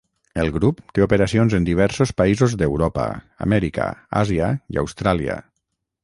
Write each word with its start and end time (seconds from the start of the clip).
El 0.43 0.47
grup 0.53 0.79
té 0.97 1.03
operacions 1.05 1.55
en 1.57 1.67
diversos 1.67 2.13
països 2.21 2.55
d'Europa, 2.61 3.03
Amèrica, 3.47 3.89
Àsia 4.23 4.49
i 4.77 4.81
Austràlia. 4.83 5.37